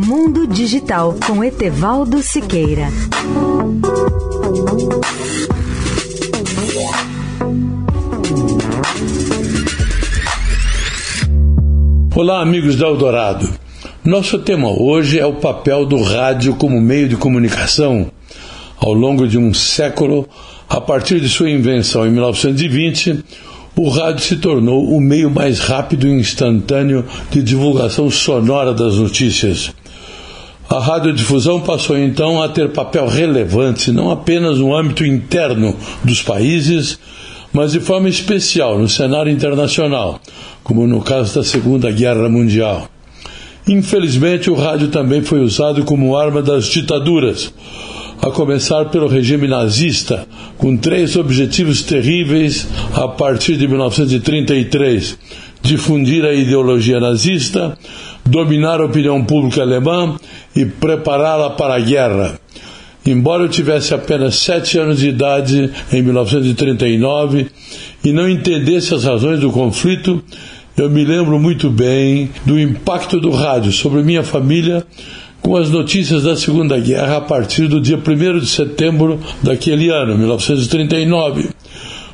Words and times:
Mundo 0.00 0.46
Digital 0.46 1.16
com 1.26 1.42
Etevaldo 1.42 2.22
Siqueira. 2.22 2.86
Olá, 12.14 12.40
amigos 12.40 12.76
da 12.76 12.86
Eldorado. 12.86 13.48
Nosso 14.04 14.38
tema 14.38 14.70
hoje 14.70 15.18
é 15.18 15.26
o 15.26 15.34
papel 15.34 15.84
do 15.84 16.00
rádio 16.00 16.54
como 16.54 16.80
meio 16.80 17.08
de 17.08 17.16
comunicação. 17.16 18.08
Ao 18.76 18.92
longo 18.92 19.26
de 19.26 19.36
um 19.36 19.52
século, 19.52 20.28
a 20.68 20.80
partir 20.80 21.20
de 21.20 21.28
sua 21.28 21.50
invenção 21.50 22.06
em 22.06 22.12
1920, 22.12 23.24
o 23.74 23.88
rádio 23.88 24.24
se 24.24 24.36
tornou 24.36 24.90
o 24.92 25.00
meio 25.00 25.28
mais 25.28 25.58
rápido 25.58 26.06
e 26.06 26.12
instantâneo 26.12 27.04
de 27.32 27.42
divulgação 27.42 28.08
sonora 28.08 28.72
das 28.72 28.94
notícias. 28.94 29.72
A 30.68 30.78
radiodifusão 30.78 31.60
passou 31.60 31.96
então 31.96 32.42
a 32.42 32.48
ter 32.48 32.72
papel 32.72 33.08
relevante 33.08 33.90
não 33.90 34.10
apenas 34.10 34.58
no 34.58 34.76
âmbito 34.76 35.04
interno 35.04 35.74
dos 36.04 36.20
países, 36.20 36.98
mas 37.52 37.72
de 37.72 37.80
forma 37.80 38.08
especial 38.08 38.78
no 38.78 38.88
cenário 38.88 39.32
internacional, 39.32 40.20
como 40.62 40.86
no 40.86 41.00
caso 41.00 41.36
da 41.36 41.42
Segunda 41.42 41.90
Guerra 41.90 42.28
Mundial. 42.28 42.86
Infelizmente, 43.66 44.50
o 44.50 44.54
rádio 44.54 44.88
também 44.88 45.22
foi 45.22 45.40
usado 45.40 45.84
como 45.84 46.16
arma 46.16 46.42
das 46.42 46.66
ditaduras, 46.66 47.52
a 48.20 48.30
começar 48.30 48.86
pelo 48.86 49.06
regime 49.06 49.46
nazista, 49.46 50.26
com 50.58 50.76
três 50.76 51.16
objetivos 51.16 51.82
terríveis 51.82 52.66
a 52.94 53.08
partir 53.08 53.56
de 53.56 53.68
1933: 53.68 55.18
difundir 55.62 56.24
a 56.24 56.34
ideologia 56.34 56.98
nazista, 57.00 57.78
dominar 58.28 58.80
a 58.80 58.84
opinião 58.84 59.24
pública 59.24 59.62
alemã 59.62 60.16
e 60.54 60.64
prepará-la 60.64 61.50
para 61.50 61.74
a 61.74 61.80
guerra. 61.80 62.38
Embora 63.04 63.44
eu 63.44 63.48
tivesse 63.48 63.94
apenas 63.94 64.36
sete 64.36 64.78
anos 64.78 64.98
de 64.98 65.08
idade 65.08 65.70
em 65.92 66.02
1939 66.02 67.46
e 68.04 68.12
não 68.12 68.28
entendesse 68.28 68.94
as 68.94 69.04
razões 69.04 69.40
do 69.40 69.50
conflito, 69.50 70.22
eu 70.76 70.90
me 70.90 71.04
lembro 71.04 71.38
muito 71.38 71.70
bem 71.70 72.30
do 72.44 72.58
impacto 72.58 73.18
do 73.18 73.30
rádio 73.30 73.72
sobre 73.72 74.02
minha 74.02 74.22
família 74.22 74.84
com 75.40 75.56
as 75.56 75.70
notícias 75.70 76.24
da 76.24 76.36
Segunda 76.36 76.78
Guerra 76.78 77.16
a 77.16 77.20
partir 77.20 77.66
do 77.66 77.80
dia 77.80 77.96
1 77.96 78.40
de 78.40 78.46
setembro 78.46 79.18
daquele 79.42 79.88
ano, 79.88 80.18
1939, 80.18 81.48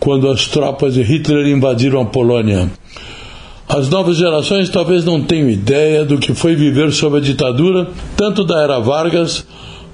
quando 0.00 0.30
as 0.30 0.46
tropas 0.46 0.94
de 0.94 1.02
Hitler 1.02 1.46
invadiram 1.48 2.00
a 2.00 2.06
Polônia. 2.06 2.70
As 3.68 3.88
novas 3.90 4.16
gerações 4.16 4.70
talvez 4.70 5.04
não 5.04 5.22
tenham 5.22 5.50
ideia 5.50 6.04
do 6.04 6.18
que 6.18 6.32
foi 6.32 6.56
viver 6.56 6.90
sob 6.90 7.18
a 7.18 7.20
ditadura, 7.20 7.88
tanto 8.16 8.42
da 8.42 8.62
era 8.62 8.78
Vargas 8.78 9.44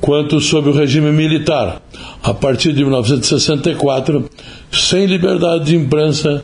quanto 0.00 0.40
sob 0.40 0.70
o 0.70 0.72
regime 0.72 1.12
militar, 1.12 1.80
a 2.22 2.34
partir 2.34 2.72
de 2.72 2.82
1964, 2.82 4.28
sem 4.72 5.06
liberdade 5.06 5.66
de 5.66 5.76
imprensa 5.76 6.42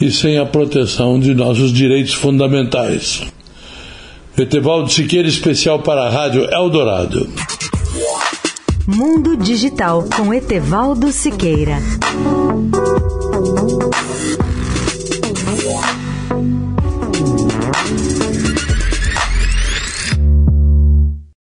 e 0.00 0.10
sem 0.10 0.38
a 0.38 0.46
proteção 0.46 1.18
de 1.18 1.34
nossos 1.34 1.72
direitos 1.72 2.14
fundamentais. 2.14 3.22
Etevaldo 4.36 4.88
Siqueira, 4.88 5.26
especial 5.26 5.80
para 5.80 6.02
a 6.02 6.10
Rádio 6.10 6.48
Eldorado. 6.52 7.28
Mundo 8.86 9.36
Digital 9.36 10.04
com 10.16 10.32
Etevaldo 10.32 11.10
Siqueira. 11.10 11.78